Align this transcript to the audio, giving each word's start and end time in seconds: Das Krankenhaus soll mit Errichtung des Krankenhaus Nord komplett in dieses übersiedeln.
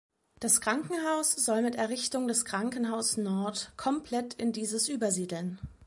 Das 0.39 0.61
Krankenhaus 0.61 1.31
soll 1.33 1.61
mit 1.61 1.75
Errichtung 1.75 2.27
des 2.27 2.43
Krankenhaus 2.43 3.17
Nord 3.17 3.71
komplett 3.77 4.33
in 4.33 4.51
dieses 4.51 4.89
übersiedeln. 4.89 5.59